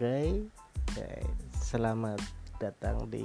Oke, 0.00 0.48
okay. 0.96 1.20
selamat 1.60 2.24
datang 2.56 3.04
di 3.12 3.20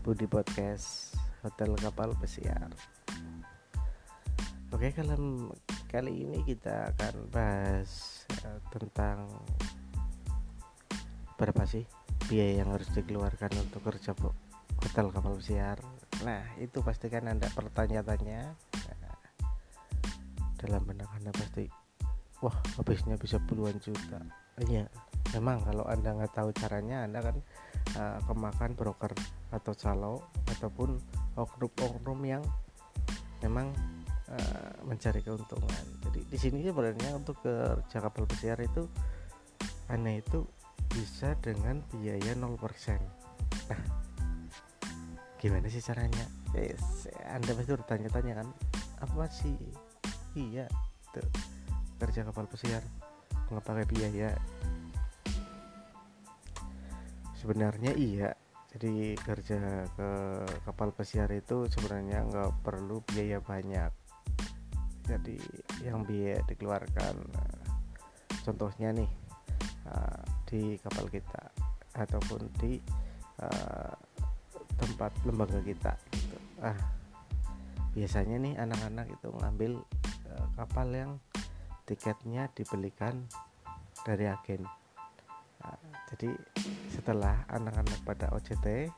Budi 0.00 0.24
Podcast 0.24 1.12
Hotel 1.44 1.76
Kapal 1.76 2.16
Pesiar. 2.16 2.72
Oke, 4.72 4.88
okay, 4.88 4.90
kali 4.96 5.12
kali 5.92 6.24
ini 6.24 6.40
kita 6.48 6.96
akan 6.96 7.28
bahas 7.28 8.24
uh, 8.48 8.56
tentang 8.72 9.28
berapa 11.36 11.60
sih 11.68 11.84
biaya 12.32 12.64
yang 12.64 12.72
harus 12.72 12.88
dikeluarkan 12.96 13.52
untuk 13.60 13.84
kerja 13.92 14.16
hotel 14.16 15.12
kapal 15.12 15.36
pesiar. 15.36 15.76
Nah, 16.24 16.48
itu 16.56 16.80
pasti 16.80 17.12
kan 17.12 17.28
anda 17.28 17.44
pertanyaan-tanya 17.52 18.56
nah, 19.04 19.20
dalam 20.64 20.80
benak 20.88 21.12
anda 21.12 21.28
pasti, 21.28 21.68
wah 22.40 22.56
habisnya 22.80 23.20
bisa 23.20 23.36
puluhan 23.44 23.76
juta. 23.84 24.24
Iya, 24.64 24.88
memang 25.36 25.60
kalau 25.64 25.84
anda 25.84 26.14
nggak 26.16 26.32
tahu 26.32 26.50
caranya 26.56 27.04
anda 27.04 27.20
kan 27.20 27.36
uh, 28.00 28.18
kemakan 28.24 28.72
broker 28.72 29.12
atau 29.52 29.72
calo 29.76 30.14
ataupun 30.56 30.96
oknum-oknum 31.36 32.20
yang 32.24 32.42
memang 33.44 33.70
uh, 34.32 34.72
mencari 34.82 35.22
keuntungan. 35.22 35.84
Jadi 36.08 36.20
di 36.26 36.38
sini 36.38 36.58
sebenarnya 36.64 37.14
untuk 37.14 37.38
kerja 37.44 37.98
kapal 38.02 38.24
pesiar 38.26 38.58
itu 38.64 38.88
anda 39.88 40.12
itu 40.16 40.44
bisa 40.88 41.36
dengan 41.44 41.84
biaya 41.92 42.32
0% 42.32 42.40
nah 43.68 43.80
gimana 45.38 45.68
sih 45.70 45.84
caranya? 45.84 46.24
Yes, 46.56 47.06
anda 47.28 47.52
pasti 47.54 47.70
bertanya-tanya 47.76 48.42
kan 48.42 48.48
apa 49.04 49.28
sih? 49.30 49.54
Iya 50.34 50.66
tuh 51.14 51.28
kerja 52.00 52.26
kapal 52.26 52.48
pesiar 52.50 52.82
nggak 53.48 53.64
pakai 53.64 53.86
biaya 53.88 54.34
sebenarnya 57.38 57.94
iya. 57.94 58.30
Jadi 58.68 59.16
kerja 59.16 59.88
ke 59.96 60.10
kapal 60.68 60.92
pesiar 60.92 61.32
itu 61.32 61.64
sebenarnya 61.72 62.26
nggak 62.28 62.50
perlu 62.60 63.00
biaya 63.08 63.40
banyak. 63.40 63.92
Jadi 65.08 65.40
yang 65.88 66.04
biaya 66.04 66.44
dikeluarkan 66.44 67.16
contohnya 68.44 68.92
nih 68.92 69.10
uh, 69.88 70.20
di 70.44 70.76
kapal 70.84 71.08
kita 71.08 71.48
ataupun 71.96 72.44
di 72.60 72.76
uh, 73.40 73.92
tempat 74.76 75.16
lembaga 75.24 75.58
kita 75.64 75.96
gitu. 76.12 76.36
ah 76.60 76.76
biasanya 77.96 78.36
nih 78.36 78.54
anak-anak 78.60 79.10
itu 79.10 79.28
ngambil 79.32 79.72
kapal 80.54 80.88
yang 80.90 81.12
tiketnya 81.86 82.50
dibelikan 82.52 83.24
dari 84.04 84.26
agen. 84.28 84.66
Nah, 85.62 85.78
jadi 86.12 86.30
setelah 86.98 87.46
anak-anak 87.46 88.02
pada 88.02 88.26
OJT 88.34 88.90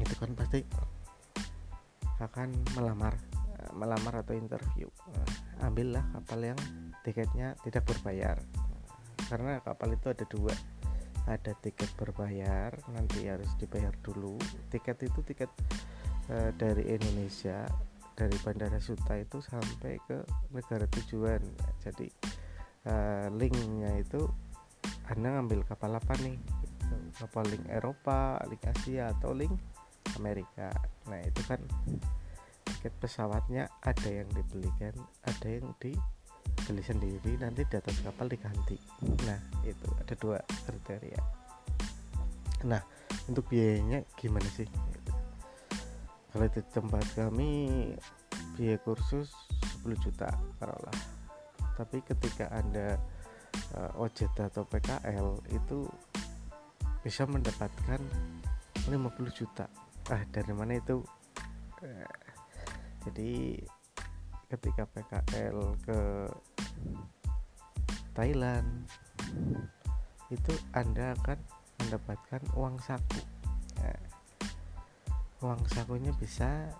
itu 0.00 0.14
kan 0.16 0.32
pasti 0.32 0.64
akan 2.16 2.48
melamar 2.72 3.12
melamar 3.76 4.24
atau 4.24 4.32
interview. 4.32 4.88
Nah, 5.12 5.28
ambillah 5.68 6.00
kapal 6.16 6.40
yang 6.54 6.60
tiketnya 7.04 7.52
tidak 7.60 7.84
berbayar. 7.84 8.40
Karena 9.28 9.60
kapal 9.60 9.92
itu 9.92 10.08
ada 10.08 10.24
dua. 10.24 10.54
Ada 11.26 11.58
tiket 11.58 11.90
berbayar 11.98 12.72
nanti 12.94 13.26
harus 13.26 13.50
dibayar 13.58 13.92
dulu. 14.00 14.38
Tiket 14.70 15.10
itu 15.10 15.20
tiket 15.26 15.50
e, 16.30 16.54
dari 16.54 16.86
Indonesia 16.94 17.66
dari 18.16 18.38
Bandara 18.40 18.78
Suta 18.80 19.18
itu 19.18 19.42
sampai 19.42 19.98
ke 20.06 20.22
negara 20.54 20.86
tujuan. 20.86 21.42
Jadi 21.82 22.06
e, 22.86 22.94
linknya 23.34 23.98
itu 23.98 24.24
anda 25.06 25.38
ngambil 25.38 25.62
kapal 25.66 25.94
apa 25.94 26.18
nih? 26.18 26.34
Kapal 27.14 27.46
link 27.46 27.64
Eropa 27.70 28.42
link 28.50 28.62
Asia 28.66 29.14
atau 29.14 29.30
link 29.30 29.54
Amerika? 30.18 30.74
Nah 31.06 31.22
itu 31.22 31.40
kan 31.46 31.62
tiket 32.66 32.92
pesawatnya 32.98 33.70
ada 33.86 34.08
yang 34.10 34.26
dibelikan 34.34 34.94
ada 35.22 35.46
yang 35.46 35.70
dibeli 35.78 36.82
sendiri 36.82 37.38
nanti 37.38 37.62
di 37.66 37.74
atas 37.78 38.02
kapal 38.02 38.26
diganti. 38.26 38.74
Nah 39.26 39.38
itu 39.62 39.86
ada 39.94 40.14
dua 40.18 40.38
kriteria. 40.66 41.20
Nah 42.66 42.82
untuk 43.30 43.46
biayanya 43.46 44.02
gimana 44.18 44.46
sih? 44.50 44.66
Kalau 46.34 46.46
di 46.50 46.62
tempat 46.68 47.06
kami 47.16 47.50
biaya 48.58 48.76
kursus 48.82 49.32
10 49.80 50.04
juta 50.04 50.28
taruhlah. 50.60 50.98
Tapi 51.78 52.04
ketika 52.04 52.50
anda 52.52 53.00
OJT 53.74 54.36
atau 54.46 54.62
PKL 54.62 55.42
itu 55.50 55.88
bisa 57.02 57.26
mendapatkan 57.26 58.00
50 58.86 58.94
juta. 59.34 59.66
Ah 60.10 60.22
dari 60.30 60.52
mana 60.54 60.78
itu? 60.78 61.02
Uh, 61.82 62.14
jadi 63.06 63.62
ketika 64.46 64.86
PKL 64.90 65.58
ke 65.82 66.00
Thailand 68.14 68.86
itu 70.30 70.52
anda 70.74 71.14
akan 71.22 71.38
mendapatkan 71.82 72.42
uang 72.54 72.78
saku. 72.82 73.22
Nah, 73.82 74.02
uang 75.44 75.62
sakunya 75.70 76.10
bisa 76.16 76.72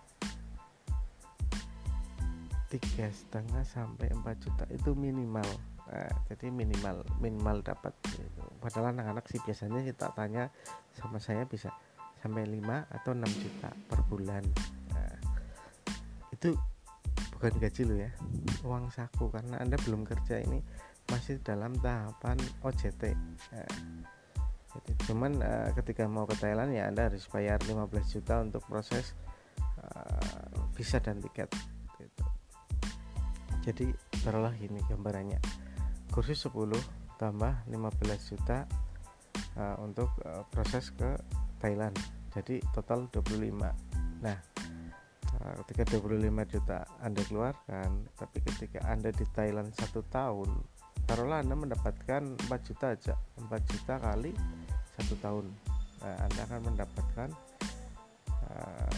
tiga 2.67 3.07
setengah 3.11 3.63
sampai 3.63 4.11
4 4.11 4.43
juta. 4.43 4.65
Itu 4.73 4.99
minimal 4.99 5.47
nah, 5.87 6.11
jadi 6.27 6.51
minimal 6.51 7.07
minimal 7.23 7.63
dapat 7.63 7.95
gitu. 8.11 8.43
padahal 8.59 8.95
anak-anak 8.95 9.27
sih 9.31 9.39
biasanya 9.43 9.87
kita 9.87 10.11
tanya 10.15 10.51
sama 10.95 11.23
saya 11.23 11.47
bisa 11.47 11.71
sampai 12.23 12.49
5 12.49 12.63
atau 12.91 13.13
6 13.15 13.43
juta 13.43 13.71
per 13.87 14.01
bulan 14.11 14.43
nah, 14.91 15.17
itu 16.35 16.59
bukan 17.37 17.53
gaji 17.61 17.83
lo 17.87 17.95
ya 18.01 18.11
uang 18.65 18.91
saku 18.91 19.31
karena 19.31 19.63
anda 19.63 19.77
belum 19.85 20.03
kerja 20.09 20.43
ini 20.43 20.59
masih 21.07 21.39
dalam 21.45 21.77
tahapan 21.79 22.35
OJT 22.67 23.03
nah, 23.55 23.71
jadi 24.77 24.93
cuman 25.07 25.33
uh, 25.41 25.71
ketika 25.79 26.11
mau 26.11 26.27
ke 26.27 26.35
Thailand 26.35 26.75
ya 26.75 26.91
anda 26.91 27.07
harus 27.07 27.25
bayar 27.31 27.63
15 27.63 27.87
juta 28.11 28.43
untuk 28.43 28.65
proses 28.67 29.15
uh, 29.79 30.51
visa 30.75 30.99
dan 30.99 31.23
tiket 31.23 31.49
gitu. 32.01 32.25
jadi 33.63 33.87
taruhlah 34.25 34.57
ini 34.59 34.83
gambarannya 34.91 35.66
kursus 36.17 36.49
10 36.49 36.73
tambah 37.21 37.53
15 37.69 37.77
juta 38.33 38.65
uh, 39.61 39.77
untuk 39.85 40.09
uh, 40.25 40.49
proses 40.49 40.89
ke 40.97 41.13
Thailand. 41.61 41.93
Jadi 42.33 42.65
total 42.73 43.13
25 43.13 43.53
nah 44.25 44.33
uh, 45.37 45.55
ketika 45.61 46.01
25 46.01 46.25
juta 46.57 46.89
anda 47.05 47.21
keluarkan 47.29 48.09
tapi 48.17 48.41
ketika 48.41 48.81
anda 48.89 49.13
di 49.13 49.29
Thailand 49.29 49.77
satu 49.77 50.01
tahun 50.09 50.49
taruhlah 51.05 51.45
anda 51.45 51.53
mendapatkan 51.53 52.49
4 52.49 52.49
juta 52.65 52.97
aja. 52.97 53.13
4 53.37 53.53
juta 53.69 54.01
kali 54.01 54.33
satu 54.97 55.21
tahun. 55.21 55.53
Nah, 56.01 56.17
anda 56.25 56.41
akan 56.49 56.61
mendapatkan 56.73 57.29
uh, 58.41 58.97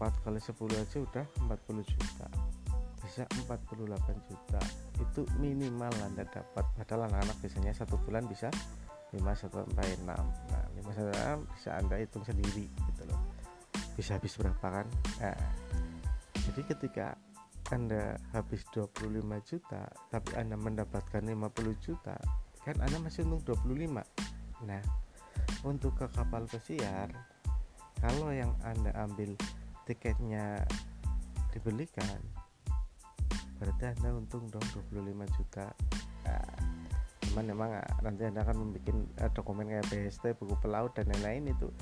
4 0.00 0.24
kali 0.24 0.40
10 0.40 0.80
aja 0.80 0.96
udah 0.96 1.24
40 1.44 1.92
juta 1.92 2.26
bisa 3.14 3.30
48 3.46 4.26
juta. 4.26 4.58
Itu 4.98 5.22
minimal 5.38 5.94
anda 6.02 6.26
dapat. 6.26 6.66
Padahal 6.74 7.06
anak-anak 7.06 7.38
biasanya 7.38 7.70
satu 7.70 7.94
bulan 8.02 8.26
bisa 8.26 8.50
5 9.14 9.22
sampai 9.38 9.86
6 10.02 10.10
nah 10.10 10.18
5 10.74 10.82
sampai 10.90 11.14
6 11.38 11.54
bisa 11.54 11.70
anda 11.78 11.94
hitung 11.94 12.26
sendiri 12.26 12.66
gitu 12.66 13.02
loh. 13.06 13.22
Bisa 13.94 14.18
habis 14.18 14.34
berapa 14.34 14.66
kan? 14.66 14.86
Nah, 15.22 15.38
jadi 16.50 16.74
ketika 16.74 17.14
anda 17.70 18.18
habis 18.34 18.66
25 18.74 19.22
juta 19.46 19.88
tapi 20.12 20.36
anda 20.36 20.58
mendapatkan 20.58 21.24
50 21.24 21.38
juta 21.80 22.18
kan 22.60 22.76
anda 22.84 23.00
masih 23.00 23.24
untung 23.24 23.56
25 23.64 24.04
nah 24.68 24.82
untuk 25.64 25.96
ke 25.96 26.06
kapal 26.12 26.44
pesiar 26.44 27.08
kalau 28.04 28.28
yang 28.36 28.52
anda 28.68 28.92
ambil 29.00 29.32
tiketnya 29.88 30.60
dibelikan 31.56 32.20
berarti 33.64 33.96
anda 33.96 34.12
untung 34.12 34.44
dong 34.52 34.60
25 34.92 35.24
juta. 35.40 35.72
Nah, 36.28 36.52
cuman 37.24 37.44
memang 37.48 37.70
ah, 37.80 37.96
nanti 38.04 38.28
anda 38.28 38.44
akan 38.44 38.60
membuat 38.60 38.92
uh, 39.24 39.30
dokumen 39.32 39.72
kayak 39.72 39.88
BST 39.88 40.36
buku 40.36 40.52
pelaut 40.60 40.92
dan 40.92 41.08
lain-lain 41.08 41.56
itu 41.56 41.72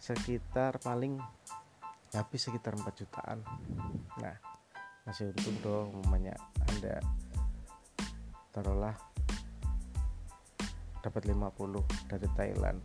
sekitar 0.00 0.80
paling 0.80 1.20
habis 2.16 2.40
sekitar 2.40 2.72
4 2.72 2.88
jutaan. 2.96 3.44
Nah 4.16 4.36
masih 5.04 5.28
untung 5.36 5.56
dong 5.60 5.86
umumnya 6.00 6.32
anda 6.72 7.04
taruhlah 8.56 8.96
dapat 11.04 11.22
50 11.28 12.08
dari 12.08 12.28
Thailand. 12.32 12.80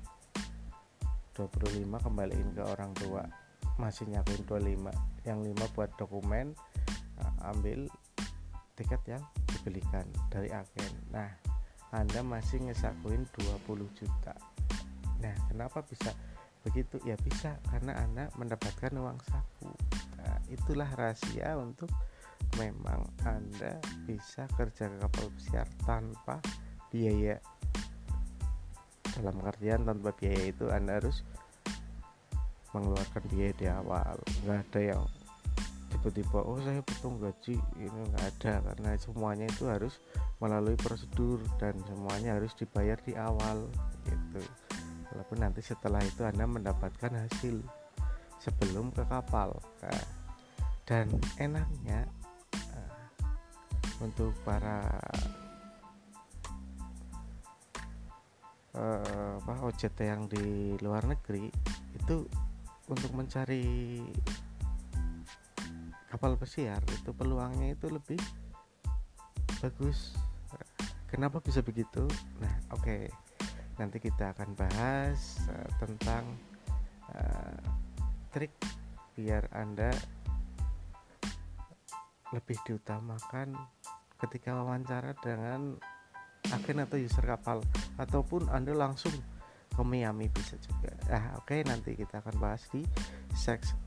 25 1.39 1.87
kembaliin 1.87 2.51
ke 2.51 2.63
orang 2.67 2.91
tua. 2.99 3.23
Masih 3.79 4.11
nyakuin 4.11 4.43
25 4.43 4.91
yang 5.23 5.39
5 5.39 5.73
buat 5.73 5.95
dokumen 5.95 6.51
ambil 7.41 7.89
tiket 8.81 9.01
yang 9.05 9.23
dibelikan 9.45 10.09
dari 10.33 10.49
agen. 10.49 10.93
Nah 11.13 11.29
anda 11.93 12.25
masih 12.25 12.65
ngesakuin 12.65 13.29
20 13.69 13.85
juta. 13.93 14.33
Nah 15.21 15.35
kenapa 15.45 15.85
bisa 15.85 16.09
begitu? 16.65 16.97
Ya 17.05 17.13
bisa 17.21 17.61
karena 17.69 17.93
anda 18.01 18.33
mendapatkan 18.41 18.89
uang 18.97 19.21
saku. 19.29 19.69
Nah, 20.21 20.37
itulah 20.49 20.89
rahasia 20.93 21.57
untuk 21.57 21.89
memang 22.57 23.05
anda 23.25 23.77
bisa 24.05 24.45
kerja 24.57 24.89
ke 24.89 24.97
kapal 25.01 25.27
pesiar 25.33 25.67
tanpa 25.85 26.41
biaya. 26.89 27.37
Dalam 29.17 29.37
artian 29.45 29.85
tanpa 29.85 30.13
biaya 30.15 30.49
itu 30.49 30.65
anda 30.73 30.97
harus 30.97 31.21
mengeluarkan 32.71 33.23
biaya 33.29 33.53
di 33.57 33.65
awal. 33.67 34.15
Nggak 34.45 34.59
ada 34.71 34.81
yang 34.81 35.03
tiba-tiba 36.01 36.41
oh 36.41 36.57
saya 36.65 36.81
potong 36.81 37.21
gaji 37.21 37.61
ini 37.77 37.99
nggak 38.09 38.25
ada 38.25 38.53
karena 38.73 38.97
semuanya 38.97 39.45
itu 39.45 39.69
harus 39.69 40.01
melalui 40.41 40.73
prosedur 40.73 41.37
dan 41.61 41.77
semuanya 41.85 42.41
harus 42.41 42.57
dibayar 42.57 42.97
di 43.05 43.13
awal 43.13 43.69
gitu. 44.09 44.41
Walaupun 45.13 45.37
nanti 45.45 45.61
setelah 45.61 46.01
itu 46.01 46.25
anda 46.25 46.49
mendapatkan 46.49 47.13
hasil 47.13 47.61
sebelum 48.41 48.89
ke 48.89 49.05
kapal 49.05 49.53
nah, 49.85 50.05
dan 50.89 51.05
enaknya 51.37 52.09
uh, 52.73 52.97
untuk 54.01 54.33
para 54.41 54.81
uh, 58.73 59.37
apa 59.37 59.53
OJT 59.69 59.97
yang 60.01 60.25
di 60.25 60.73
luar 60.81 61.05
negeri 61.05 61.53
itu 61.93 62.25
untuk 62.89 63.13
mencari 63.13 64.01
kapal 66.11 66.35
pesiar 66.35 66.83
itu 66.91 67.15
peluangnya 67.15 67.71
itu 67.71 67.87
lebih 67.87 68.19
bagus 69.63 70.11
kenapa 71.07 71.39
bisa 71.39 71.63
begitu 71.63 72.03
nah 72.43 72.51
oke 72.75 72.83
okay. 72.83 73.07
nanti 73.79 74.03
kita 74.03 74.35
akan 74.35 74.51
bahas 74.59 75.39
uh, 75.47 75.69
tentang 75.79 76.27
uh, 77.15 77.57
trik 78.35 78.51
biar 79.15 79.47
anda 79.55 79.95
lebih 82.35 82.59
diutamakan 82.67 83.55
ketika 84.19 84.55
wawancara 84.55 85.15
dengan 85.19 85.79
agen 86.51 86.83
atau 86.83 86.99
user 86.99 87.23
kapal 87.23 87.63
ataupun 87.95 88.51
anda 88.51 88.75
langsung 88.75 89.11
ke 89.71 89.83
Miami 89.87 90.27
bisa 90.27 90.59
juga. 90.59 90.91
Nah, 91.07 91.39
oke 91.39 91.47
okay, 91.47 91.59
nanti 91.63 91.95
kita 91.95 92.19
akan 92.19 92.35
bahas 92.43 92.59
di 92.75 92.83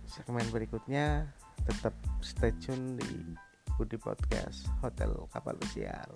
segmen 0.08 0.48
berikutnya. 0.48 1.28
Tetap 1.62 1.94
stay 2.18 2.50
tune 2.58 2.98
di 2.98 3.34
Budi 3.78 3.98
Podcast 3.98 4.66
Hotel 4.82 5.14
Kapal 5.30 5.54
Pesiar. 5.58 6.10